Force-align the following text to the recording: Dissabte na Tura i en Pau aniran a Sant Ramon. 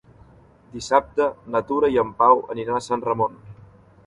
Dissabte 0.77 1.27
na 1.57 1.61
Tura 1.67 1.91
i 1.97 2.01
en 2.05 2.15
Pau 2.23 2.43
aniran 2.57 2.81
a 2.81 2.87
Sant 2.89 3.07
Ramon. 3.11 3.39